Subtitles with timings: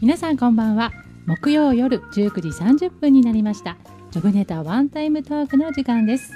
[0.00, 0.92] 皆さんこんばんは。
[1.26, 3.76] 木曜夜19時30分になりました。
[4.10, 6.32] ジョブネタワンタイムトークの時間です。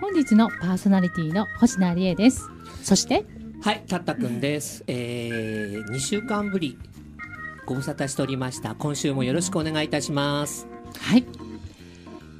[0.00, 2.48] 本日のパーソナリティの星名理恵です。
[2.82, 3.26] そして
[3.62, 4.84] はい、たったくんです。
[4.86, 6.78] えー、2週間ぶり、
[7.66, 8.74] ご無沙汰しておりました。
[8.76, 10.68] 今週もよろしくお願いいたします。
[11.00, 11.24] はい、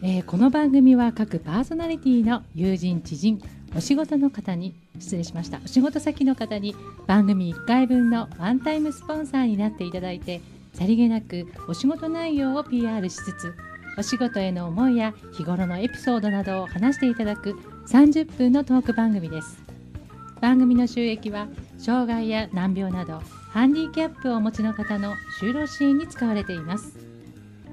[0.02, 3.42] えーこの番組は各パーソナリティの友人知人
[3.76, 6.74] お仕事の方に失礼しましたお仕事先の方に
[7.06, 10.40] 番組1回分のワンタイムスポンサーになっていただいて
[10.72, 13.54] さりげなくお仕事内容を PR しつつ
[13.98, 17.52] お仕事への思いや日頃のエピソードなどを話していただく
[17.88, 19.58] 30分のトーク番組です
[20.40, 21.48] 番組の収益は
[21.78, 23.22] 障害や難病など
[23.56, 26.98] ハンディキャップをお持ちの方の就労支援に使われています。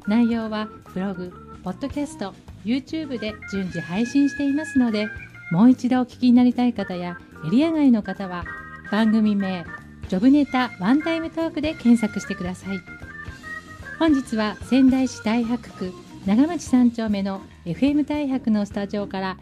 [0.08, 5.09] 内容はブログ、ポッドキャスト、YouTube で順次配信していますので
[5.52, 8.45] もう一度お聞きになりたい方やエリア外の方は
[8.94, 9.66] 番組名
[10.08, 12.80] 「ジョブネタワンタイムトーク」で検索してください。
[14.00, 15.94] 本日は仙台市太白区
[16.26, 19.38] 長町三丁目の FM 太白のスタジオから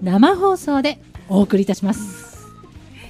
[0.00, 2.42] 生放送でお送りいたします。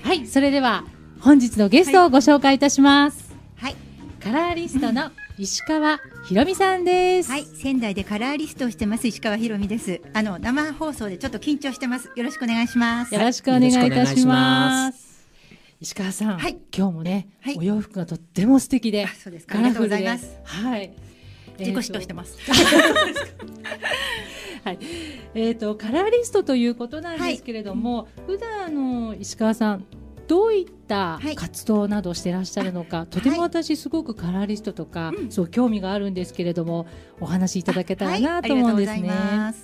[0.02, 0.82] はいそれでは
[1.24, 3.76] 本日のゲストをご紹介いたします、はい、
[4.22, 10.02] カラーリストの石川ひろみさんです、はい、仙台でカラーリストをしてます石川ひろみです。
[10.12, 12.10] あの生放送でちょっと緊張してます。
[12.14, 13.14] よろしくお願いします。
[13.14, 14.34] よろしくお願いいたしま。
[14.90, 15.26] ます
[15.80, 19.58] 石川さん、はい今日もね、はいお洋服がとっても素敵であ、そうですか。
[19.58, 20.38] ありがとうございます。
[20.44, 20.92] はい。
[21.58, 22.36] 自己主張してまます。
[24.62, 24.78] はい。
[25.34, 29.86] えっ、とカラーリストということなんですけれども、普段あの石川さん
[30.26, 31.36] どういったはい。
[31.36, 35.30] 活動などをしてらっしゃるのか、とても私すごくカラーリストとか、うん。
[35.30, 36.86] そう興味があるんですけれども、
[37.20, 38.22] お話しいただけたらはい。
[38.22, 39.54] なと思うんですね。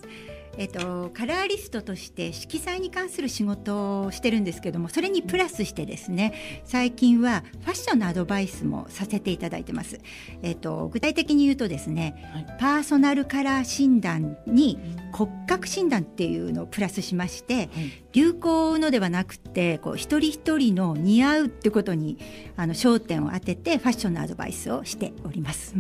[0.61, 6.35] えっと、カラーリストとして色彩に関する仕事をしてるんですけどもそれにプラスしてですね
[6.67, 10.01] 最近はファッションのアドバイスもさせていただいてます、
[10.43, 12.47] えっと、具体的に言うとですね、はい。
[12.61, 14.79] パーソナルカラー診断に
[15.13, 17.69] 骨格診断っていうのをプラスしまして、はい。
[18.13, 22.19] 流行のではなくてこう一人一人の似合うってことに
[22.57, 25.75] あの焦点を当ててファッションのアドバイスをしております。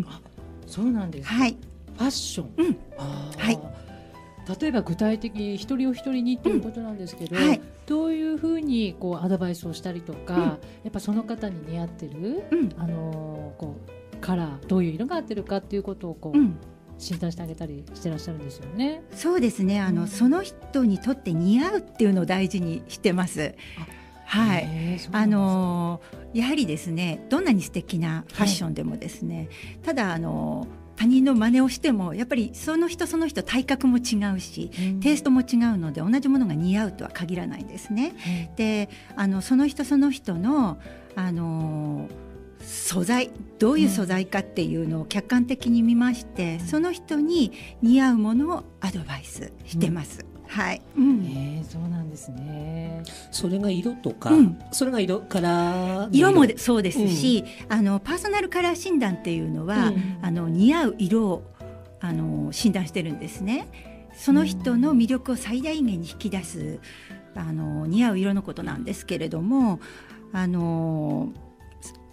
[0.67, 1.29] そうなんです。
[1.29, 1.57] はい、
[1.99, 2.51] ファッション。
[2.57, 2.79] うん。
[2.97, 3.90] はい
[4.61, 7.61] 例えば具体的に一人お一人にっていうことなんですけど、うんはい。
[7.87, 10.43] どういうふうにこうアドバイスをしたりとか、うん。
[10.43, 10.57] や
[10.89, 12.69] っぱその方に似合ってる、うん。
[12.77, 13.91] あのーこう
[14.21, 16.59] カラーどういう色が合ってるかっていうことをこう、うん、
[16.99, 19.03] 診断してあげたりしてらっしゃるんですよね。
[19.13, 19.81] そうですね。
[19.81, 23.55] あの、うんその人にとって似合うっていうのを大事にしてます。
[24.27, 24.69] はい。
[25.13, 29.49] あのーやはりですねどんなに素敵なファッションでもですね、
[29.83, 38.13] ただあのー他人の真似をしてもやっぱりその人その人体格も違うしうんテイストも違うので同じものが似合うとは限らないんですね。
[38.19, 40.79] はいであのその人その人の
[41.17, 42.07] あの
[42.61, 50.27] 素材どういう素材かっていうのを客観的に見まして、その人に似合うものをアドバイスしてます。
[50.51, 51.25] はい、うん。
[51.25, 53.05] へーそうなんですね。
[53.31, 54.59] それが色とか、うん。
[54.73, 60.19] それが色から色もでそうですし、あのパーソナルカラー診断っていうのは、うん。
[60.23, 61.43] あの似合う色を
[62.01, 63.69] あの診断してるんですね。
[64.13, 66.81] その人の魅力を最大限に引き出す
[67.37, 69.79] あの似合う色のことなんですけれども、
[70.33, 71.33] あの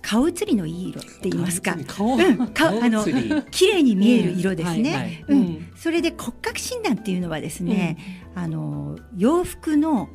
[0.07, 1.75] 顔写りのいい色って言いますか。
[1.85, 3.03] 顔うん顔顔あの
[3.51, 4.89] 綺麗に見える色ですね。
[4.91, 5.25] はいはい。
[5.27, 5.37] うん。
[5.39, 5.71] うん。
[5.75, 7.97] それで骨格診断っていうのはですね、
[8.33, 10.07] あの洋服の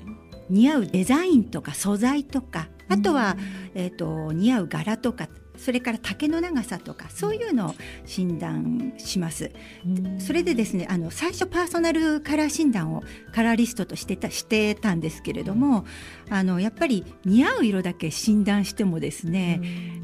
[0.48, 3.36] 似合うデザインとか素材とかあとは、
[3.75, 5.28] えー、と似合う柄とか
[5.62, 7.74] それから丈の長さとかそういうのを
[8.04, 9.52] 診断します。
[9.86, 10.20] うん。
[10.20, 15.86] それでですねあの最初パーソナルカラー診断をカラーリストとしてたしてたんですけれども
[16.30, 19.60] あのやっぱり似合う色だけ診断してもですね、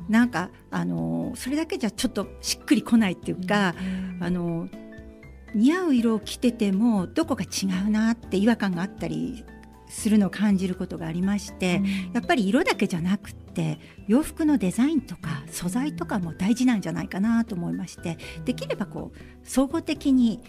[0.09, 3.75] なんかあのそれだけじゃちょっとしっくりこないっていうか、
[4.21, 4.69] あの
[5.55, 9.45] 似合う色を着ててもどこか違うなって違和感があったり
[9.89, 11.83] するのを感じることがありまして、
[12.13, 20.43] やっぱり色だけじゃなくって洋服のデザインとか素材とかも大事なんじゃないかなと思いましてできればこう総合的に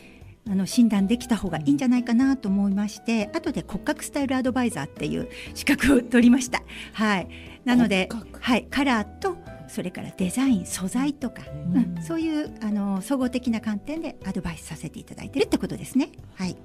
[0.49, 6.63] あの診断できた方がいいんじゃないかなと思いまして後で骨格スタイルアドバイザーっていう資格を取りました。
[6.93, 7.27] はい、
[7.65, 8.09] なので
[8.39, 9.37] はい、カラーと
[9.67, 11.43] それからデザイン素材とか、
[11.73, 11.95] うん。
[11.95, 16.09] うん、そういうあの総合的な観点でアドバイスさせていただいてるってことですね。
[16.35, 16.57] はい、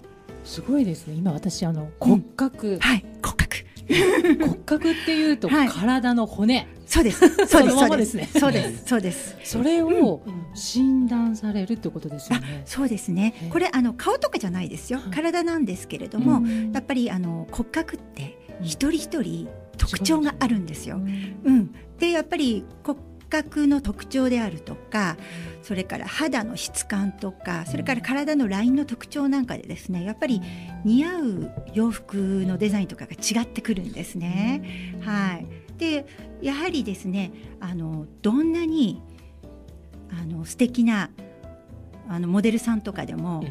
[0.45, 1.15] すごいですね。
[1.15, 3.55] 今私あの骨格、はい、骨格。
[4.41, 7.21] 骨格っていうとはい体の骨、そうです。
[7.29, 7.49] そうです。
[7.49, 7.89] そのまそうで。
[7.89, 8.83] まですすねそうです。
[8.87, 9.37] そうです。
[9.45, 10.23] それを
[10.55, 12.63] 診断されるってことですよね。
[12.65, 13.49] そうですねえ。
[13.51, 15.11] これあの顔とかじゃないですよはい。
[15.11, 20.97] 体なんですけれども、うんやっぱりあの骨格ってうん一人一人特徴があるんですよ。
[20.97, 21.75] うんうん。
[21.99, 22.99] でやっぱり骨
[23.43, 25.17] 格の特徴であるとか、
[25.63, 30.41] それから肌の質感とか、それから体のラインの特徴なんかでですね、やっぱり
[30.85, 32.17] 似合う洋服
[32.47, 34.99] のデザインとかが違ってくるんですね。
[35.01, 35.47] はい。
[35.79, 36.07] で
[36.41, 39.03] やはりですねあのどんなに
[40.11, 41.11] あの素敵な
[42.09, 43.45] あのモデルさんとかでも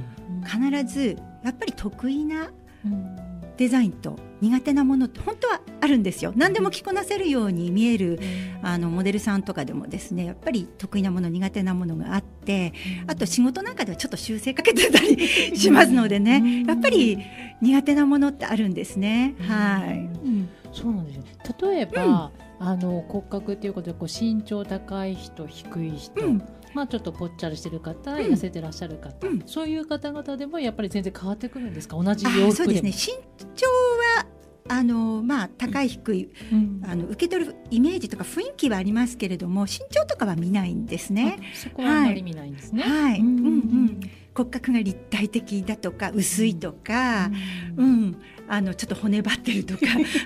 [0.45, 2.51] 必ずやっぱり得意な
[2.85, 3.22] うん
[3.57, 6.33] デザインと苦手なものって本当はあるんですよ。
[6.35, 8.19] 何でも着こなせるように見える
[8.61, 12.73] あのモデルさんとかでもですねやっぱり得意なもの苦手なものがあって
[13.07, 16.63] あと仕事なんかではちょっと修正かけてたり しますのでね。
[16.67, 17.19] やっぱり
[17.61, 19.35] 苦手なものってあるんですね。
[19.39, 20.49] はい、うん。
[20.71, 21.23] そうなんですよ。
[21.61, 28.17] 例えば、あの骨格っていうことでこう身長高い人低い人、うんまあちょっとぽっちゃりしてる方、ん。
[28.17, 29.43] 痩せてらっしゃる方、うん。
[29.45, 32.01] そういう方々でもやっぱり全然変わってくるんですか？
[32.01, 32.51] 同じあ洋服でも。
[32.53, 32.89] そうですね。
[32.89, 34.25] 身長は
[34.69, 36.81] あのまあ高い低いうん。
[36.85, 41.37] あの受け取るイメージとか雰囲気はありますけれども身長とかは見ないんですね。
[41.39, 42.83] あそこはあまり見ないんですね。
[42.83, 43.35] はい、ううん。
[43.35, 43.99] んうん、
[44.33, 47.29] 骨格が立体的だとか薄いとか、
[47.75, 48.15] うん、
[48.47, 49.81] あのちょっと骨張ってるとか、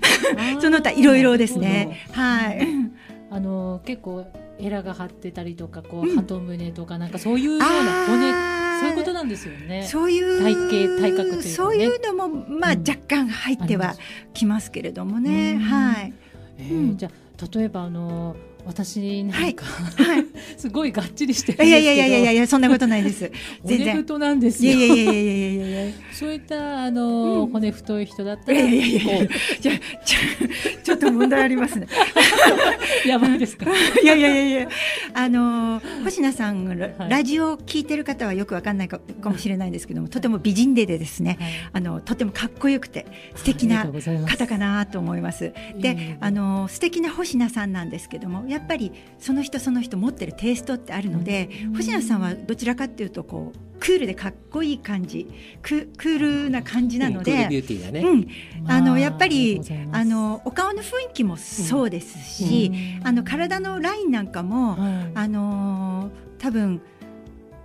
[0.62, 2.06] その他いろいろですね。
[2.12, 2.68] はい。
[3.30, 4.26] あの結構
[4.60, 6.16] エラが張ってたりとかこううん。
[6.16, 7.66] 鳩胸とかなんかそういうような
[8.08, 9.84] 骨、そういうことなんですよね。
[9.84, 11.44] そういう体型体格というかね。
[11.44, 12.80] そういうのもまあうん。
[12.80, 13.96] 若干入っては
[14.34, 15.60] きますけれどもね、うん。
[15.60, 16.14] はい。
[16.58, 16.98] えーうん。
[16.98, 18.36] じゃあ例えばあの
[18.68, 20.26] 私なんか、はい。
[20.58, 23.32] すごいがっちりしてるんですけどいやいやいやいやそんなことないです。
[23.66, 23.96] 全骨然。
[23.98, 24.96] 太なんですいやよ。
[24.96, 25.94] いやいやいやいやいやいや。
[26.12, 29.28] そういったあの、うん骨太い人だったらいやいやいやいや
[30.84, 31.88] ちょっと問題ありますね。
[33.06, 33.66] う やばいですか？
[34.02, 34.70] いやいやいやいや、
[35.14, 43.06] あの星名さんがラ,、はいラジオを聞いてる方はよくわかんないかかもしれないんですけども、とても美人ででですね、はいあのとてもかっこよくて
[43.36, 43.86] 素敵な
[44.28, 45.54] 方かなと思います。
[45.80, 51.76] で、あの素敵な星名さんなんですけども、やっぱりその人その人持ってるテイストってあるので、うん。
[51.76, 55.28] 星名さんはどちらかっていうとこうクールでかっこいい感じ、
[55.62, 57.48] ククールな感じなので。
[57.48, 58.02] ューティーだね。
[58.02, 58.28] うん、
[58.68, 59.62] あのやっぱあり
[59.92, 62.72] あのお顔の雰囲気もそうですし、
[63.04, 65.12] あの体のラインなんかも、はい。
[65.14, 66.82] あのー多分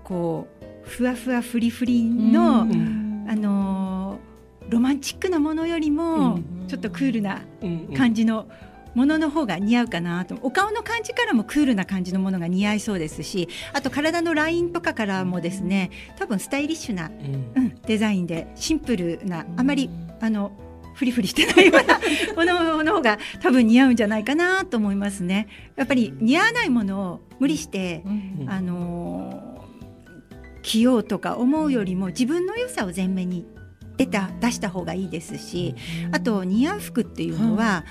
[0.02, 0.48] こ
[0.84, 3.26] うふわふわフリフリの、うん。
[3.28, 4.32] あのー
[4.70, 6.66] ロマンチックなものよりも、うん。
[6.68, 7.94] ちょっとクールなうんうん。
[7.94, 8.48] 感じの
[8.94, 10.36] ものの方が似合うかなと。
[10.42, 17.52] お顔の感じからもクールな感じのものが似合いそうですしあと体のラインとかからもですね多分スタイリッシュな、うん。
[17.54, 19.90] うん、デザインでシンプルなあまり
[20.20, 20.52] あの
[20.94, 22.00] フリフリしてないような
[22.36, 25.48] ものの方が多分似合うんじゃないかなと思いますね。
[25.76, 28.50] やっぱり似合わないものを無理して、うん。
[28.50, 29.52] あのー
[30.62, 33.44] 着ようとか思うよりも自分の良さを前面に
[33.96, 35.74] 出た出した方がいいですし、
[36.12, 37.84] あと似合う服っていうのは、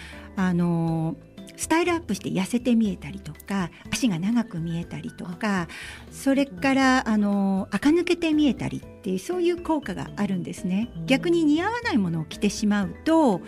[0.47, 5.67] あのースタイルアップして痩せて見えたりとか足が長く見えたりとか
[6.11, 10.89] それからあの垢抜けて見えたりっていうそういう効果があるんですね。
[10.97, 11.05] うん。
[11.05, 13.41] 逆に似合わないものを着てしまうと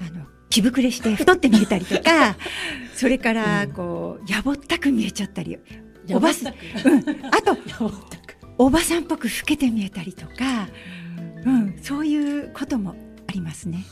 [0.00, 2.36] あの着膨れして太って見えたりとか
[2.96, 5.56] それからこうやぼったく見えちゃったり
[6.10, 6.54] おばすや
[6.84, 6.98] うん。
[7.32, 8.36] あと ばったく。
[8.58, 10.68] おばさんっぽく老けて見えたりとか、
[11.44, 12.96] うん、そういうことも
[13.28, 13.84] ありますね。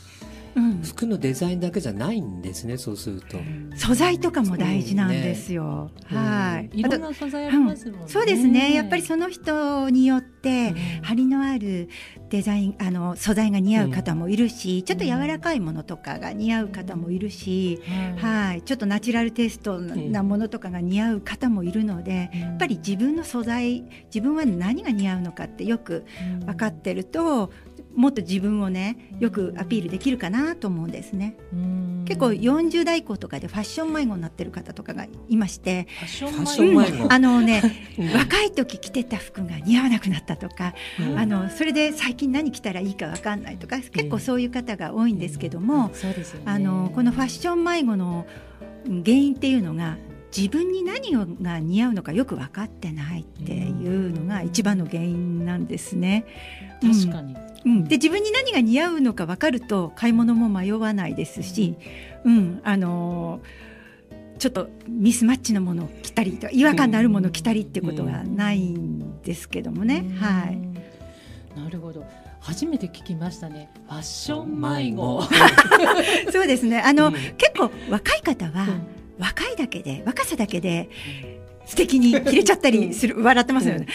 [0.55, 2.77] うん、服のデザインだけじゃないんですね。
[2.77, 3.37] そうすると。
[3.75, 5.91] 素材とかも大事なんですよ。
[6.11, 6.69] うんはい。
[6.79, 8.05] いろんな素材ありますもんね。
[8.07, 8.73] そうですね。
[8.73, 11.89] やっぱりその人によってうん張りのある
[12.29, 17.79] デザインあの素材が似合う方もいるし、ちょっと柔らかいものとかが似合う方もいるし、
[18.19, 18.61] はいはい。
[18.61, 26.05] ちょっとナチュラルテイストなものとかが似合う方もいるので、やっぱり自分の素材、自分は何が似合うのかってよく
[26.45, 27.51] 分かってると、
[27.95, 31.37] もっと自分をねよくアピールできるかなと思うんですね。
[31.53, 32.05] うん。
[32.05, 37.13] 結構40代以降とかでファッション迷子になってる方とかがいまして、ファッション迷子。
[37.13, 37.61] あのね
[37.97, 38.13] うん。
[38.13, 41.17] 若い時着てた服が似合わなくなったとか、うん。
[41.17, 46.43] あのそれで最近何着たらいいかわかんないとか結構そういう方が多いんですけども、そうですよね。
[46.45, 48.25] あのこのファッション迷子の
[48.85, 49.97] 原因っていうのが
[50.35, 56.25] 自分に何が似合うのかよく分かってないっていうのが一番の原因なんですね。
[56.81, 57.35] 確かに。
[57.65, 61.75] うん、で自分に何が似合うのか分かると買い物も迷わないですし、
[62.23, 63.63] うんあのー
[64.39, 70.55] ちょっとミスマッチのものを着たりとか違和感のあるものを着たりっていうことがないんですけどもね、はい。
[71.55, 71.57] い。
[71.57, 72.05] なるほど。
[72.41, 73.69] 初めて聞きましたね。
[73.87, 75.21] ファッション迷子。
[76.33, 76.81] そうですね。
[76.81, 80.89] あの、うん結構若い方は、うん若いだけで若さだけで
[81.65, 83.87] 素敵に着れちゃったりする、笑ってますよね。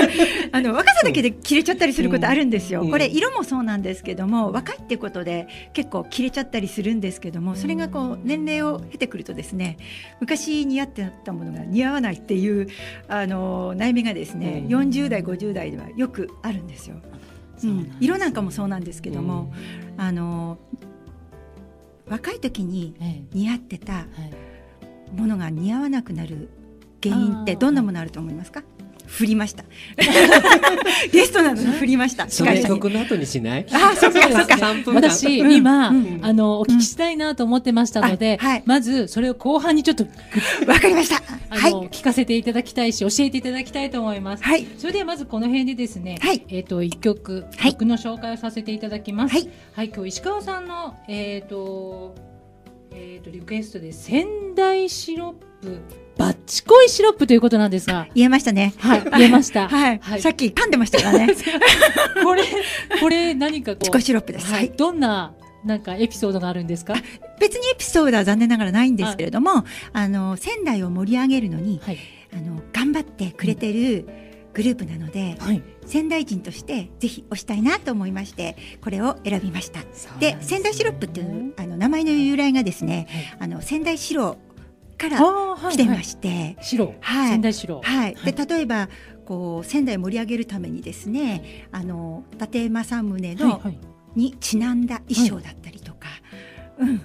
[0.52, 2.82] あの若さだけで着れちゃったりすることあるんですよ。
[2.82, 9.78] うんこれ色もそうなんですけども、若いってことで結構着れちゃったりするんですけども、それがこう年齢を経てくるとですね、
[10.20, 12.68] 昔似合ってたものが似合わないっていう
[13.08, 16.96] あの悩みがですね、うん40代50代ではよくあるんですよ。
[17.62, 19.52] うん色なんかもそうなんですけども、
[19.96, 20.58] あの
[22.06, 24.06] 若い時にえ似合ってた。
[25.14, 26.48] ものが似合わなくなる
[27.10, 28.62] 原因ってどんなものあると思いますか？
[29.06, 29.64] 振りました。
[31.12, 32.28] ゲストなのに振りました。
[32.28, 32.74] 司それ会者に。
[32.74, 33.66] 曲の後にしない？
[33.70, 34.54] あそうかそうか。
[34.54, 35.10] 3分間。
[35.10, 36.18] 私、うん今、うん。
[36.22, 38.62] あのお聞きしたいなと思ってましたので、あはい。
[38.66, 40.04] まずそれを後半にちょっと
[40.66, 41.22] わかりました。
[41.50, 41.72] はい。
[41.90, 44.42] 聞かせていただきたいし教えていただきたいと思います。
[44.42, 44.66] はい。
[44.78, 46.42] それではまずこの辺でですね、はい。
[46.48, 47.72] えっ、と一曲、はい。
[47.72, 49.32] 曲の紹介をさせていただきます。
[49.32, 49.48] はい。
[49.74, 52.14] はい、今日石川さんのえっ、と
[52.94, 55.32] えっ、とリクエストで仙台シロッ
[55.62, 55.80] プ
[56.16, 58.72] バッチコイシロップということなんですが、言えましたね。
[58.78, 59.68] はい、 言えました。
[59.68, 60.20] はい、はい。
[60.20, 61.34] さっき噛んでましたからね。
[62.22, 62.42] これ
[63.00, 64.46] これ何かこうチコシロップです。
[64.46, 64.66] ははい。
[64.66, 65.34] い、どんな
[65.64, 66.94] なんかエピソードがあるんですか？
[67.40, 71.98] 別にエピソードは残念ながらないんですけれどもあの仙台を盛り上げるのにはい。
[72.32, 74.06] あの頑張ってくれてる
[74.52, 75.62] グループなので、はい。
[75.86, 79.80] 仙台人としてぜひ推したいなと思いましてこれを選びました。
[80.18, 83.06] で仙台シロップっていうあの名前の由来がですね
[83.38, 84.38] あの仙台白
[84.96, 85.18] から
[85.70, 87.30] 来てまして、白、はい。
[87.30, 87.80] 仙台白。
[87.80, 88.32] はい、はい。
[88.32, 88.88] で例えば
[89.24, 93.78] こう仙台を盛り上げるためにですねあの伊達政宗はいのはい。
[94.14, 96.08] にちなんだ衣装だったりとか、
[96.78, 97.00] うん、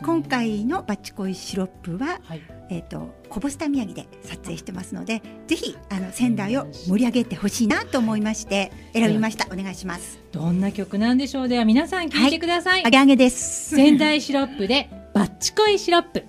[0.00, 2.42] ね今回のバッチコイシロップは、はい。
[2.68, 12.84] えー、とコボスタ宮城で撮影してますのでぜひあの仙台を盛り上げてほしいなと思いまして選びましたお願いしますどんな曲なんでしょうでは皆さん聞いてください。
[12.84, 16.24] あげあげです仙台シロップでバッチコイシロップ。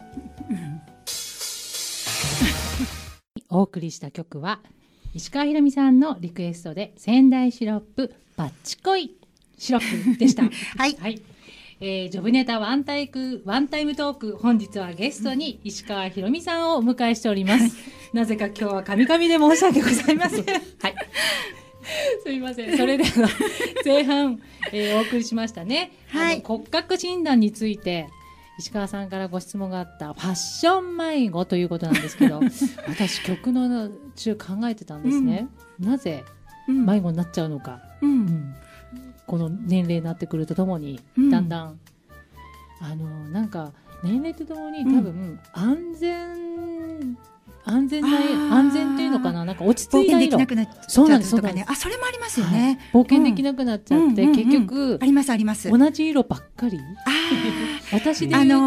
[3.50, 4.60] お送りした曲は
[5.14, 9.16] 石川ひろみさんのリクエストで仙台シロップバッチコイ
[9.58, 10.44] シロップでした。
[10.44, 10.50] は
[10.88, 11.22] いはい。
[11.80, 17.76] えー、ジョブネタワンタイクワンタイムトーク本日はゲストに石川ひろみさんをお迎えしております。
[18.14, 20.46] なぜか今日はカミカミで申し訳ございません。
[20.46, 20.96] はい。
[22.26, 22.76] すみません。
[22.76, 23.30] それでは
[23.86, 24.42] 前半、
[24.72, 25.92] えーお送りしましたね。
[26.08, 28.08] はい骨格診断について
[28.58, 32.40] 石川さんからご質問があったファッション迷子ということなんですけど、
[32.90, 35.48] 私曲の中考えてたんですね。
[35.80, 36.24] なぜ
[36.68, 37.82] うん迷子になっちゃうのか。
[38.02, 38.56] ううんん
[39.28, 41.30] この年齢になってくるとともに、うん。
[41.30, 41.80] だんだん
[42.82, 47.18] あのなんか年齢とともに多分、安全
[47.66, 48.54] 安全なあー。
[48.54, 49.44] 安全っていうのかな？
[49.44, 53.04] なんか落ち着いなくなっちゃそうなんですうとかねあそれもありますよね、はい。
[53.04, 55.70] 冒険できなくなっちゃって、うん結局あ、りますあります。
[55.70, 56.78] 同じ色ばっかり。
[56.78, 56.82] あ
[57.92, 58.62] 私でー言うと、あ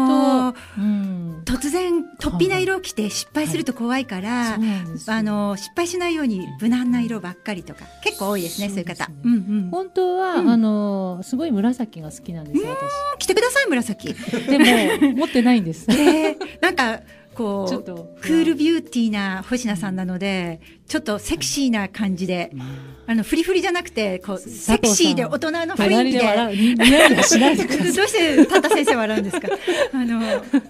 [0.49, 5.15] のーうん、突然突飛な色を着て失敗すると怖いから、そうなんですよ。
[5.15, 9.07] あの失敗しないように無難な色ばっかりとか結構多いですねそういう方。
[9.07, 9.33] ねうん。
[9.33, 10.49] うん本当は、うん。
[10.49, 12.77] あのすごい紫が好きなんですよ
[13.19, 14.09] 着てください紫。
[14.09, 14.57] 私で
[15.11, 15.85] も持ってないんです。
[15.89, 17.01] えー、なんか
[17.35, 22.67] こうクールビューティーな星名さんなのでちょっとセクシーな感じでまあ
[23.07, 26.19] あのフリフリじゃなくてこうセクシーで大人の雰囲気で
[26.85, 29.47] でどうしてタンタ先生笑うんですか？
[29.93, 30.21] あの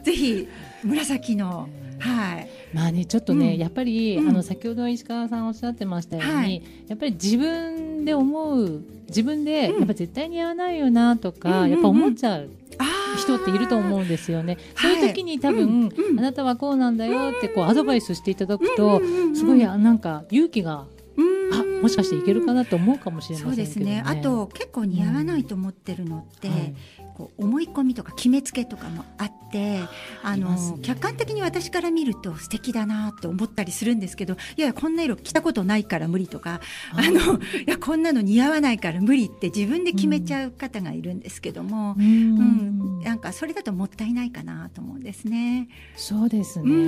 [0.04, 0.48] ぜひ
[0.84, 2.50] 紫のはい。
[2.74, 3.60] まあねちょっとね、うん。
[3.60, 4.30] やっぱり、うん。
[4.30, 6.64] あの先ほど石川さんおっしゃってましたように、はい。
[6.88, 9.80] やっぱり自分で思う自分で、うん。
[9.80, 11.72] やっぱ絶対似合わないよなとか、うんうんうん。
[11.72, 12.50] やっぱ思っちゃう。
[12.80, 12.88] あー
[13.18, 14.58] 人っていると思うんですよね。
[14.76, 14.96] はい。
[14.96, 16.20] そういう時に多分、うんうん。
[16.20, 19.36] あなたはこうなんだよってこうアドバイスしていただくと、うんうんうんうん。
[19.36, 20.86] すごいあなんか勇気が
[21.18, 21.54] うん。
[21.54, 23.86] あもしかしていけるかなと思うかもしれまそうせんけどね。
[23.86, 24.04] ですね。
[24.06, 26.76] あと結構似合わないと思ってるのって、はい
[27.22, 29.80] こう思い込みとか決めつけとかもあって
[30.24, 36.62] あの客観的に私から見ると素敵だなって思ったりするんですけどいやこんな色着たことないから無理とか
[36.94, 45.68] あのいやこんなの似合わないから無理って自分で決めちゃう方がいるんですけども、ううんんなんかそれだともったいないかなと思うんですね。
[45.96, 46.66] そうですね。
[46.66, 46.88] うんうんう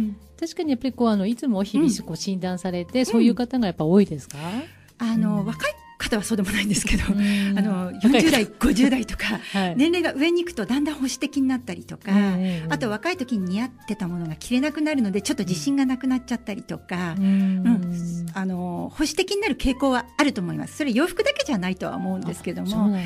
[0.00, 1.96] ん確かにやっぱりこうあのいつも日々うん。
[2.06, 4.38] こう診断されて、そういう方がやっぱ多いですか？
[4.98, 5.46] あの、うん。
[5.46, 5.74] 若い
[6.08, 7.58] 方はそうでもないんですけど、うん。
[7.58, 9.76] あの若い40代50代とかはい。
[9.76, 17.24] 年齢が上に行くとだんだん保守的になったりとか、ええあと若い時に似合ってたものが着れなくなるのでちょっと自信がなくなっちゃったりとか、うん。
[17.24, 18.26] うん。
[18.34, 20.76] あの保守的になる傾向はあると思います。
[20.76, 22.92] それ洋服だけじじゃないとは思うんですけども。
[22.92, 22.98] は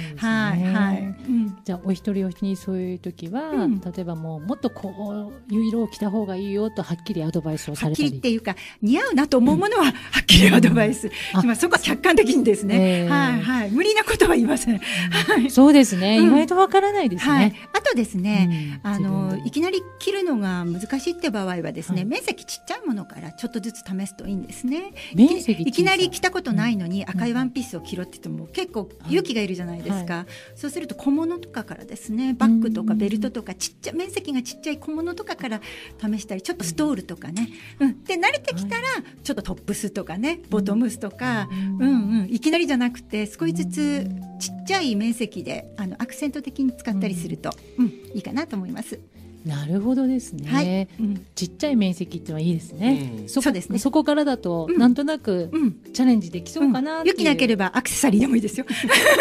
[0.56, 1.56] いはい、うん。
[1.64, 3.80] じゃあお一人お一人そういう時は、うん。
[3.80, 9.90] 例えばもうもっとこういう色を着た方がいいよとはっきりアドバイスをさはっきれたりりっていうか似合うなと思うものはは
[10.22, 11.08] っきりアドバイス。
[11.34, 11.60] あします。
[11.60, 13.70] そこは客観的にですね、えーはいはい。
[13.70, 14.78] 無理なことは言いません。
[14.78, 15.50] はい。
[15.50, 16.26] そうですね、うん。
[16.26, 17.50] 意外とわからないですはい。
[17.50, 17.68] ね。。
[17.72, 18.90] あとですね、うん。
[18.90, 22.04] あのいきなり切るのが難しいって場合はですね、はい。
[22.06, 24.92] 面積ちっちゃいものからちょっとずつ試すといいんですね。
[25.14, 25.68] 面積い。
[25.68, 27.10] いきなり着たことないのにん。
[27.10, 35.60] 赤いワンピースを着ろって言っても結構勇気がいるじゃないですか、そうすると小物とかからですねバッグとかベルトとかちっちゃ面積がちっちゃい小物とかから
[36.00, 37.48] 試したりちょっとストールとかね、
[37.80, 38.82] うん、で慣れてきたら
[39.22, 41.48] ちょっとトップスとかねボトムスとか、
[41.80, 44.10] うんうん、いきなりじゃなくて少しずつ
[44.40, 49.00] ちっちゃい面積であのアクセント的に使ったりすると、うんいいかなと思います。
[49.44, 50.48] なるほどですね。
[50.48, 53.10] はい、うんちっちゃい面積ってのはいいですね。
[53.22, 57.14] うんそこそうですねそこからだと、うんなんとなくうんチャレンジできそうかなっていう。
[57.14, 58.66] 勇気なければアクセサリーでもいいですよ。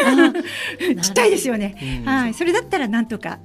[0.06, 0.34] あ
[1.02, 1.76] ちっちゃいですよね。
[2.04, 3.40] うんはい、それだったらなんとか、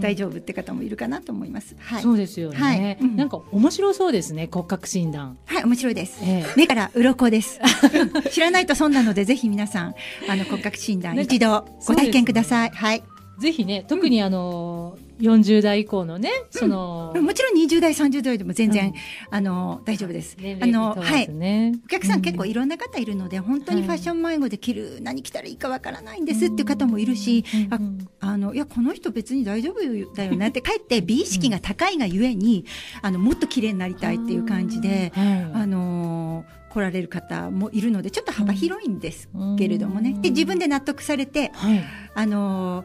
[0.00, 1.76] 大丈夫って方もいるかなと思います。
[1.78, 5.36] はい、そうですよね、はいうんなんか面白そうですね骨格診断。
[5.44, 6.20] はい、面白いです。
[6.22, 7.60] ええ目から鱗です。
[8.30, 9.94] 知らないと損なので、ぜひ皆さん、
[10.28, 12.70] あの骨格診断一度ご体験ください。
[12.70, 13.02] はい。
[13.40, 18.94] ぜひね特にあの、40代以降のねその、もちろん20代、30代でも全然、うん。
[19.30, 20.36] あの大丈夫です。
[20.38, 21.72] 年あの、齢問わはい。
[21.84, 27.78] お客さん結構いいろんな方いるので、本当にファッション迷子で着る、何着たらいいかわからないんですっていう方もいるし、あ
[28.20, 29.80] あのいやこの人別に大丈夫
[30.14, 32.64] だよねってかえって美意識が高いがゆえに、
[33.02, 35.12] あのもっと綺麗になりたいっていう感じで、
[35.54, 39.28] あの来られる方もいるのでちょっと幅広いんです
[39.58, 40.22] けれどもね、うん。
[40.22, 42.84] で自分で納得されて、はい、あの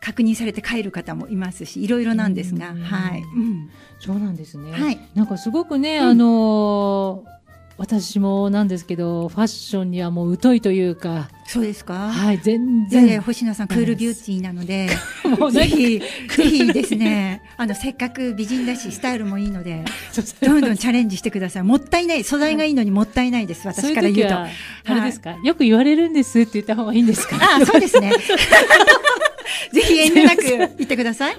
[0.00, 3.70] 確認されて帰る方もいますしいろいろなんですが、うんはい、うん。
[3.98, 4.72] そうなんですね。
[4.72, 6.08] はい、なんかすごくね、うん。
[6.08, 7.40] あのー
[7.80, 12.10] 私もなんですけどファッションにはもう疎いというか、そうですか？
[12.10, 14.86] はい全いやいや然星野さんクールビューティーなので
[15.50, 19.82] ぜひぜひですねあのせっかく美人だしスタイルもいいので
[20.46, 21.62] どんどんチャレンジしてください。
[21.62, 24.36] もったいない素材がいいのにもったいないです私から言うと。
[24.38, 24.48] あ
[24.94, 27.38] れですか、よく言われるんですって言った方がいいんですか？
[27.56, 28.12] あそうですね
[29.72, 31.36] ぜひ遠慮なく言ってください。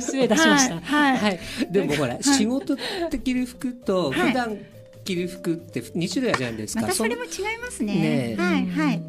[0.00, 0.80] 失礼いたしました。
[0.80, 1.16] はい。
[1.16, 1.18] はい。
[1.18, 1.40] はい。
[1.70, 2.22] でもほら、い。
[2.22, 2.76] 仕事
[3.10, 4.30] で着る服とはい。
[4.30, 4.58] 普段
[5.04, 7.30] 着る服って2種類あるじゃないですか、またそれのも違い
[7.62, 7.94] ますね。
[7.94, 8.36] ねえ。
[8.36, 9.02] はいはい。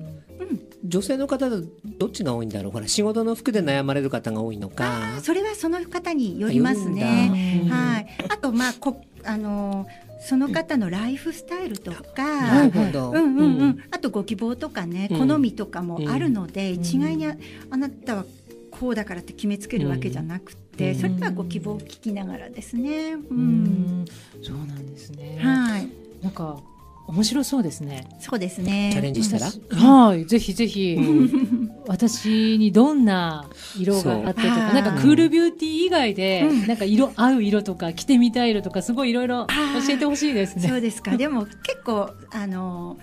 [0.86, 2.72] 女性の方どっちが多いんだろう。
[2.72, 5.20] ほら仕事の服で悩まれる方が多いのか。
[5.22, 8.08] それはその方によりますよねはい。
[8.30, 9.88] あとまあこあの
[10.20, 12.72] その方のライフスタイルとなかうん。
[12.72, 13.70] うんううん。
[13.70, 15.28] ん、あとご希望とかね、うん。
[15.28, 16.74] 好みとかもあるので、ん。
[16.74, 17.36] 一概にあ
[17.70, 18.26] あなたは
[18.72, 21.00] こうだからって決めつけるわけじゃなくて、うん。
[21.00, 23.14] それはご希望を聞きながらですね。
[23.14, 24.06] ううんん、
[24.42, 25.38] そうなんですね。
[25.42, 25.90] はい、
[26.22, 26.60] なんか
[27.08, 28.06] 面白そうですね。
[28.20, 28.90] そうですね。
[28.92, 29.50] チャレンジしたら、
[29.82, 33.46] はい、ぜひぜひ、う ん私にどんな
[33.80, 40.74] 色があってとか、なんかクールビューティー以外で、うんなんか色合う色とか着てみたい色とかすごいいろいろ教えてほしいですそね。
[40.78, 41.16] うですか。
[41.18, 42.98] でも結構あの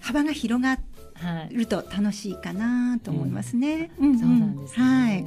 [0.00, 0.78] 幅が広が
[1.14, 1.54] はい。
[1.54, 3.90] ると楽しいかなと思いますね。
[3.98, 4.14] そうな
[4.46, 4.84] んですね。
[4.84, 5.24] はい。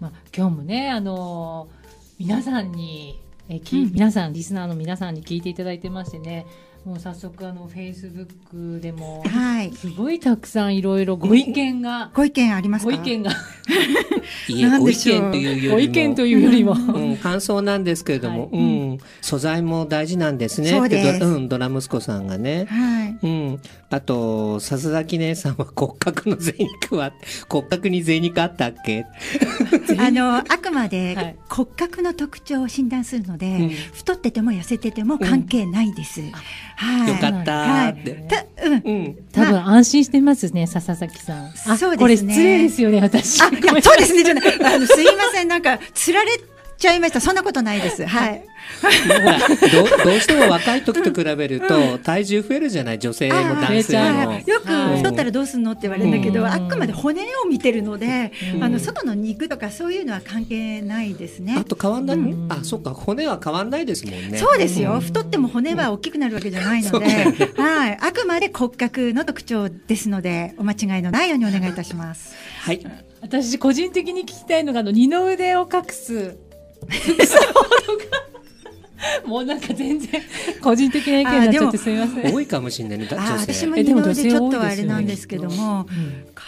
[0.00, 1.80] まあ今日もねあのー
[2.18, 3.18] 皆さんに
[3.48, 6.46] えき、うん皆さんリスナーの皆さんに聞いていただいてましてね、
[6.84, 9.72] もう早速あのフェイスブックでもはい。
[9.72, 12.90] すごいたくさんいろいろご意見が、ご意見ありますか？
[12.90, 13.32] ご意見が。
[14.48, 18.58] いえご意見というよりもご意見というよりも、うん、感想なんですけれども、はい。
[18.58, 20.70] うん、素材も大事なんですね。
[20.70, 21.24] そうです。
[21.24, 22.64] うん、ドラ息子さんがね。
[22.64, 23.18] はい。
[23.22, 27.12] うん、あと笹崎姉さんは骨格の贅肉は
[27.50, 29.04] 骨格に贅肉あったっけ、
[29.98, 30.88] あのあくまはい。
[30.88, 33.68] で骨格の特徴を診断するので、うん。
[33.68, 36.22] 太ってても痩せてても関係ないです。
[36.80, 37.08] はい。
[37.08, 38.72] よかったーって、たうん。
[38.72, 41.46] うん、多分安心してますね、笹崎さん。
[41.46, 43.42] あ、そうですねこれ失礼ですよね、私。
[43.42, 44.24] あ、いや、そうですね。
[44.24, 45.48] じゃないあの、すいません。
[45.48, 46.38] なんか、つられ
[46.80, 47.20] ちゃいました。
[47.20, 48.04] そんなことないです。
[48.06, 48.44] はい。
[49.72, 54.28] どうどうしても若い時と比べると体重増えるじゃない女性も男性も。
[54.28, 54.50] はい。
[54.50, 54.96] よくはい。
[54.96, 58.64] 太ったらどうすんのって言われるんだけど、うんあくまで骨を見てるので、うん。
[58.64, 61.56] あの外の肉とかそういうのは関係ないですね。
[61.58, 61.64] あ。
[61.64, 62.46] と変わんない、うん。
[62.50, 62.90] あそっか。
[62.90, 64.38] 骨は変わんないですもんね。
[64.38, 65.00] そうですよ、ん。
[65.00, 67.06] 太っても骨は大きくなるわけじゃないので、
[67.60, 72.34] はい、あくまで骨格の特徴ですので、お間違いのないようにお願いいたします。
[72.60, 72.80] はい。
[73.20, 76.36] 私、個人的に聞きたいのが、あの、二の腕を隠す。
[79.24, 80.22] モもうなんか全然
[80.60, 82.32] 個人的な意見になっちゃってすみません。
[82.34, 83.08] 多いかもしれないね。
[83.10, 86.44] 女性私も二の腕ちょっとあれなんですけども、うんか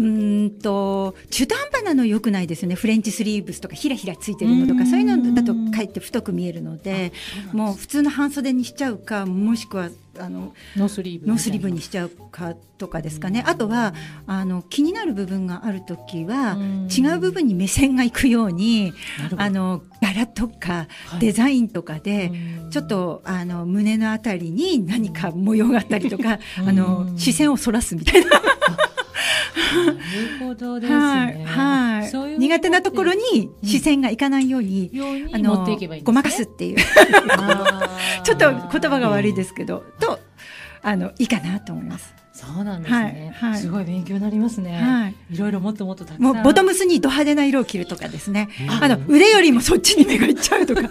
[0.00, 2.74] うーんと中途半端なの良くないですよね。
[2.74, 4.78] フレンチスリーブスとかひらひらついてるのとうん。
[4.78, 7.12] かそういうのだとかえって太く見えるので
[7.52, 13.44] もう普通の半袖にしちゃうかもしくはあのノースリーブノースリーブにしちゃうかとかですかね。
[13.46, 13.94] あとは
[14.26, 16.88] あの気になる部分がある時はうん。
[16.90, 18.92] 違う部分に目線がいくように
[19.36, 21.20] あの柄とかはい。
[21.20, 22.30] デザインとかで
[22.64, 22.70] うん。
[22.70, 26.68] ちょっとあの胸のあたりに何か模様があったりとかうん。
[26.68, 28.30] あの視線をそらすみたいな。
[30.54, 30.96] なるほどですね。
[30.98, 34.90] はい、はい、そういう苦手なところに視線がいかないように、
[35.32, 35.66] あの。
[36.02, 36.76] ごまかすっていう
[38.24, 40.18] ちょっと言葉が悪いですけど、と
[40.82, 42.14] あのいいかなと思います。
[42.32, 43.32] そうなんですね。
[43.36, 44.80] はいはいすごい勉強になりますね。
[44.80, 46.22] はいいろいろもっともっとたくさん。
[46.22, 48.48] もうボトムスにド派手な色を着るとかですね。
[48.62, 50.82] うんあの腕よりもそっちに目がいっちゃうとか。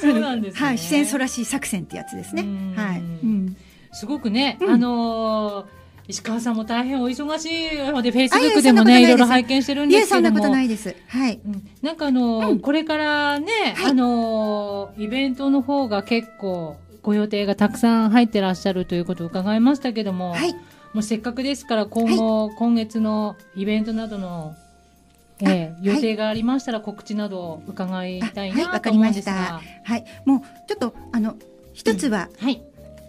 [0.00, 0.66] そうなんですね。
[0.66, 2.74] はい、視線そらし作戦ってやつですねうん。
[2.74, 3.00] はい。
[3.00, 3.56] うん。
[3.92, 5.79] すごくね、うんあのー
[6.10, 10.26] 石川さんも大変お忙しいので、フェイスブックでもね、いろいろ拝見してるんですけども。
[10.26, 10.94] そんなことないです。
[11.08, 11.40] はい。
[11.44, 11.68] うん。
[11.82, 12.60] なんかあのーうん。
[12.60, 13.90] これからね、はい。
[13.90, 20.52] あのーイベントの方が結構ご予定がたくさん入ってらっしゃるということを伺いましたけども、はい。
[20.92, 24.54] もうせっかくですから今後、今月のイベントなどの、
[25.40, 29.62] えーあ予定がありましたら告知などを伺いたいなとわかりまし思うんですが、た。
[29.84, 30.04] はい。
[30.26, 31.36] もうちょっとあの
[31.72, 32.62] 一つは、はい、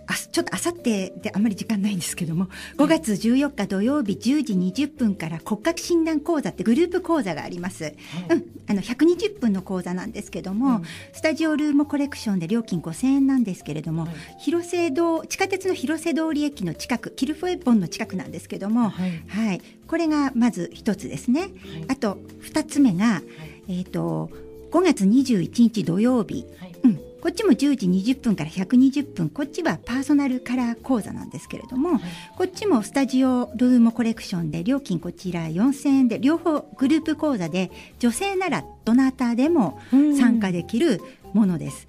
[0.08, 7.94] あちょっとあさってであんまり時間ないんですけども5月14日土曜日10時20分から骨格診断講座ってグループ講座があります、
[8.30, 10.84] うん、あの120分の講座なんですけども、うん。
[11.14, 14.12] スタジオルームコレクションで料金5000円なんですけれども、はい。
[14.40, 19.24] 広瀬堂地下鉄の広瀬通り駅の近くキルフェボンの近くなんですけども、はい。
[19.28, 21.50] はい、これがまず一つですね。
[21.88, 23.22] あと二つ目が、
[23.68, 24.30] えっ、と
[24.72, 26.76] 5月21日土曜日、はい。
[26.84, 32.02] うん、こっちも10時20分から120分こっちはパーソナルカラー講座なんですけれども、はい。
[32.38, 40.18] こっちもスタジオルームコレクションで料金こちら4000円で両方グループ講座で女性ならどなたでもうん。
[40.18, 41.02] 参加できる
[41.34, 41.88] ものです。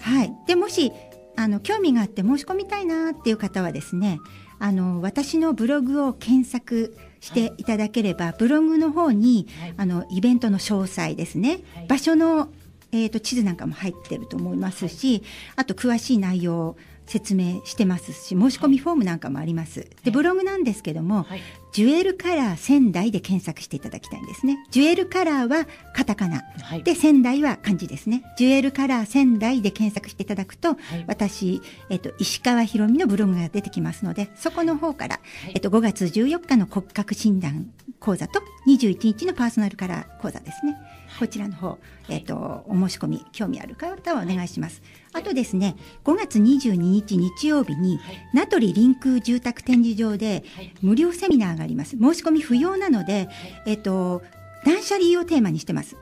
[0.00, 0.92] はい、でもし
[1.36, 4.18] あの興味があって申し込みたいなっていう方はですね
[4.58, 9.74] あの私のブログを検索していただければ、ブログの方にはい。
[9.76, 11.86] あのイベントの詳細ですね、はい。
[11.88, 12.48] 場所の、
[12.92, 15.22] えー、と地図なんかも入ってると思いますし、
[15.56, 19.88] あと詳しい内容を説明してますし申し込みフォームなんかもあります。
[20.04, 21.40] でブログなんですけども、はい
[21.72, 24.56] ジュエルカラー仙台で検索していただきたいんですね。
[24.70, 26.42] ジュエルカラーはカタカナ。
[26.62, 28.22] はいで、仙台は漢字ですね。
[28.38, 37.70] ジュエルカラー仙台で検索していただくと、はい私、えっと、石川ひろみのブログが出てきますので、そこの方から、はいえっと、5月14日の骨格診断
[38.00, 40.78] 講座と21日のパーソナルカラー講座ですね。
[41.18, 44.82] こちらの方、えっと、お申し込み、興味ある方はお願いします。
[45.12, 48.28] あとですね、5月22日日曜日に、はい。
[48.34, 50.72] 名取臨空住宅展示場ではい。
[50.82, 51.96] 無料セミナーがあります。
[51.98, 53.28] 申し込み不要なので、
[53.66, 54.22] えっと、
[54.64, 55.96] 断捨離をテーマにしてます。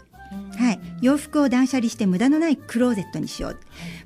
[0.56, 0.63] はい、
[1.04, 3.58] 洋服を断捨離して無駄のないクローゼットにしよう。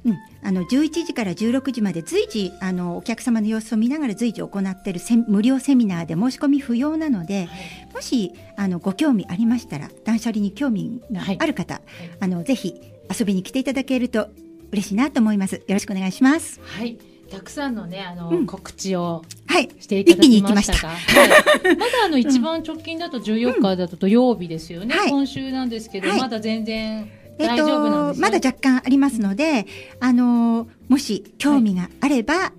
[0.04, 7.48] うん、あの11時から16時まで随時あのお客様の様子を見ながら随時行っている無料セミナーで申し込み不要なので、
[7.94, 11.80] もしあのご興味ありましたら断捨離に興味がある方、
[12.18, 12.74] あのぜひ
[13.16, 14.28] 遊びに来ていただけると
[14.72, 15.54] 嬉しいなと思います。
[15.54, 16.60] よろしくお願いします。
[16.64, 16.98] はい
[17.30, 18.46] たくさんのねあの、うん。
[18.46, 20.72] 告知をはい、していただきましが、ました。
[20.74, 20.88] た。
[20.88, 20.98] はい、
[21.76, 25.10] まだあの一番直近だと14日だと土曜日ですよね、はい。
[25.10, 26.20] 今週なんですけど、はい。
[26.20, 29.66] まだ全然えっ大丈夫なんですよ、とまだ若干ありますので、
[30.00, 32.52] あのーもし興味があれば、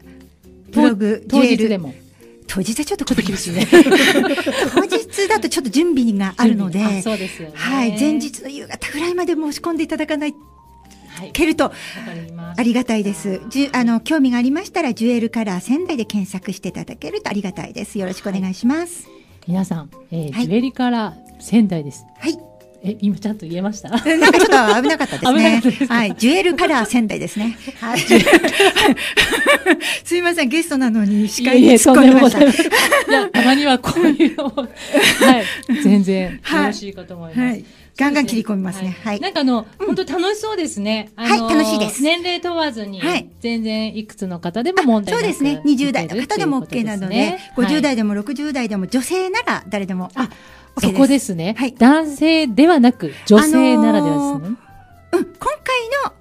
[0.71, 1.93] ブログ当日でも。
[2.51, 3.67] 当日はちょっとちょっと厳しいね。
[4.73, 7.53] 当日だとちょっと準備があるので、あそうですよね。
[7.55, 10.48] はい、前日の夕方ぐらいまで申し込んでいただかないはい
[11.33, 11.71] けると
[12.57, 13.41] ありがたいです。
[13.49, 17.99] じゅあの興味がありましたらジュエルカラー仙台で検索していただけるとありがたいです。
[17.99, 19.07] よろしくお願いします。
[19.47, 22.37] 皆さん、えーはいジュエリーから仙台ですはい。
[22.81, 23.89] え今ちゃんと言えました？
[24.05, 25.87] え なんかちょっと危なかったですね す。
[25.87, 25.93] か？
[25.95, 27.57] はい、ジュエルカラー仙台ですね。
[27.81, 27.99] はい。
[30.03, 32.41] すいません、ゲストなのに司会に突っ込んでました。
[32.41, 32.45] い
[33.11, 34.69] やたまにはこういうのもはい
[35.83, 37.65] 全然よろしいかと思います、はい。
[37.99, 38.97] ガンガン切り込みますね。
[39.03, 39.19] はい。
[39.19, 41.09] なんかあの、本当楽しそうですね。
[41.15, 45.61] はい楽しいです年齢問わずに、はい全然いくつの方でも問題なくそうですね。
[45.65, 50.11] 20代の方でも OK なので、50代代でも60代でも女性なら誰でも。
[50.15, 50.29] あ
[50.81, 54.57] そこですね、はい男性ではなく女性ならではですね。
[55.11, 56.13] うん、今回の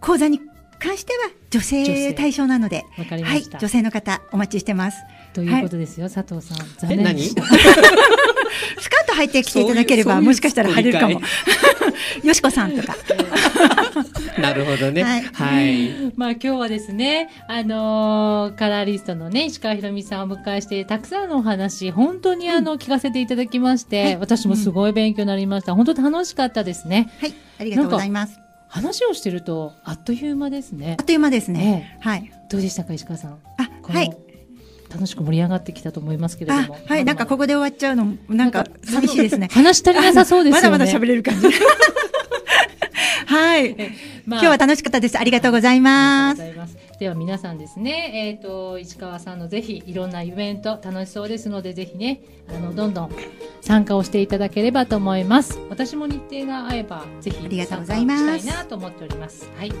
[0.00, 0.40] 講座に
[0.84, 4.98] 関しては女性対象なので、わかりまはい女性の方お待ちしてます。
[5.32, 11.22] ということですよ、佐藤さん残念 スカート履いてきていただければそういうもしかしたら入れるかも。
[12.22, 12.94] よしこさんとか。
[14.40, 15.02] なるほどね。
[15.02, 16.12] ははいい。
[16.16, 25.74] まあ今日はですね、あのーカラーリストのね、石川ひろみさんをお迎えして、たくさんのお話、本当にあの、聞かせていただきまして、はい私もすごい勉強になりました。
[25.74, 27.10] 本当楽しかったですね。
[27.20, 28.43] はい、ありがとうございます。
[28.68, 31.06] 話をしてると、あっという間ですねあっ。
[31.06, 31.98] という間ですね。
[32.00, 32.32] はい。
[32.50, 33.38] どうでしたか、石川さん？
[33.58, 34.10] あ、はい。
[34.92, 39.48] 楽しく盛り上がってきたと思いますけれどあも。、はい、なんかここで終わっちゃうの、なんか寂しいですね。
[39.50, 40.70] 話足りなさそうですよね。
[40.70, 41.46] まだまだ喋れる感じ。
[43.26, 43.74] はい。
[44.26, 45.18] まあ今日は楽しかったです。
[45.18, 46.83] ありがとうございます。
[47.04, 53.10] では皆さんですね、えっ、と、市川さんのぜひいろんなイベント楽しそうですので、ぜひね、あの、どんどん
[53.60, 55.60] 参加をしていただければと思います。
[55.68, 59.50] 私も日程が合えば、ぜひありがとう参加ございますしたいなと思っております。
[59.58, 59.72] はい。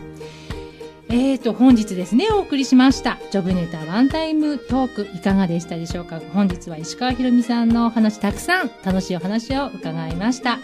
[1.08, 3.18] えーと、本日ですね、お送りしました。
[3.30, 6.20] ジョブネタワンタイムトーク、いかがでしたでしょうか？
[6.34, 10.58] 本日は石川ひろみさんのお話、たくさん楽しいお話を伺いました。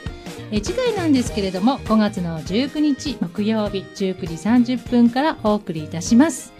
[0.52, 6.52] え次回なんですけれども、5月の19日木曜日19時30分からお送りいたします。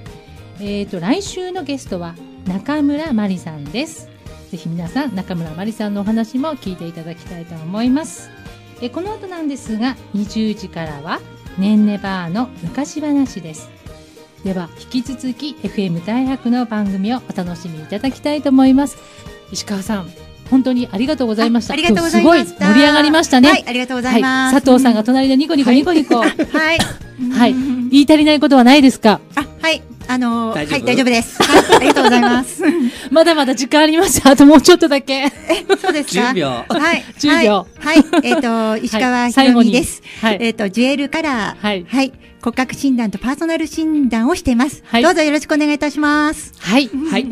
[0.60, 2.14] えーと、来週のゲストは
[2.46, 4.08] 中村真理さんです。
[4.50, 8.30] ぜひ皆さん、中村真理さんのお話も聞いていただきたいと思います。
[8.80, 11.20] えこの後なんですが、20時からは、
[11.58, 13.70] ねんねバーの昔話です。
[14.44, 18.98] では、引き続き FM 大白の番組をお楽しみいただきたいと思います。
[19.50, 20.10] 石川さん、
[20.50, 21.74] 本当にありがとうございました。
[21.74, 23.48] あありがとうございまし盛り上がりましたね。
[23.48, 24.54] はい、ありがとうございます。
[24.54, 26.16] はい、佐藤さんが隣でニコニコニコニコ。
[26.20, 26.28] はい、
[27.32, 27.54] はい。
[27.90, 29.20] 言い足りないことはないですか？
[29.36, 29.82] あ、はい。
[30.08, 31.40] あのはい、大丈夫です。
[31.40, 32.64] はい、ありがとうございます。
[33.12, 34.20] まだまだ時間あります。
[34.24, 35.30] あともうちょっとだけ。
[35.80, 37.04] そうですか？10秒はい。
[37.16, 38.02] 10秒はい。
[38.02, 40.02] はいえっ、と、石川ひろみです。
[40.20, 40.38] はい。
[40.40, 41.64] えっ、と、ジュエルカラー。
[41.64, 42.12] はいはい。
[42.42, 44.82] 骨格診断とパーソナル診断をしています。
[44.86, 46.54] はいどうぞよろしくお願いいたします。
[46.58, 46.90] はい。
[47.10, 47.26] はい。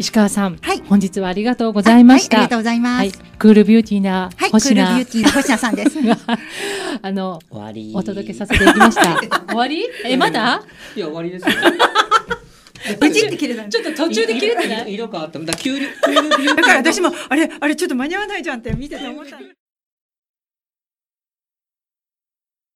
[0.00, 0.56] 石川さん。
[0.56, 2.38] はい本日はありがとうございました。
[2.38, 2.98] はい、ありがとうございます。
[2.98, 3.12] はい。
[3.38, 5.98] クールビューティーなはい、クールビ星名、ューティーの星名さんです。
[7.02, 7.92] あの、終わり。
[7.94, 9.20] お届けさせていただきました。
[9.48, 9.84] 終わり？
[10.06, 10.62] え、まだ？
[10.96, 11.54] いや、終わりですよ。
[12.98, 14.94] ブチって切れたちょっと途中で切れてない？
[14.94, 15.38] 色色変わった。
[15.38, 19.36] だから、急に、急にビューティーだから私も、あれ、あれ、ちょっと間に合わないじゃんって見てて思った。